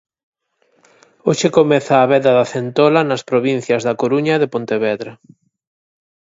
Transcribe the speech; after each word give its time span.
Hoxe 1.27 1.47
comeza 1.57 1.95
a 1.99 2.09
veda 2.13 2.31
da 2.39 2.49
centola 2.55 2.99
nas 3.09 3.25
provincias 3.29 3.81
da 3.87 3.97
Coruña 4.01 4.33
e 4.35 4.41
de 4.43 4.51
Pontevedra. 4.53 5.11